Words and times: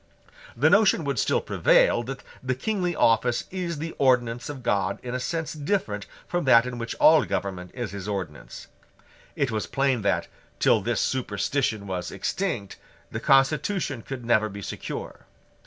The 0.57 0.71
notion 0.71 1.03
would 1.03 1.19
still 1.19 1.41
prevail 1.41 2.01
that 2.05 2.23
the 2.41 2.55
kingly 2.55 2.95
office 2.95 3.43
is 3.51 3.77
the 3.77 3.91
ordinance 3.99 4.49
of 4.49 4.63
God 4.63 4.97
in 5.03 5.13
a 5.13 5.19
sense 5.19 5.53
different 5.53 6.07
from 6.27 6.45
that 6.45 6.65
in 6.65 6.79
which 6.79 6.95
all 6.95 7.23
government 7.23 7.69
is 7.75 7.91
his 7.91 8.07
ordinance. 8.07 8.65
It 9.35 9.51
was 9.51 9.67
plain 9.67 10.01
that, 10.01 10.27
till 10.59 10.81
this 10.81 11.01
superstition 11.01 11.85
was 11.85 12.09
extinct, 12.09 12.77
the 13.11 13.19
constitution 13.19 14.01
could 14.01 14.25
never 14.25 14.49
be 14.49 14.63
secure. 14.63 15.27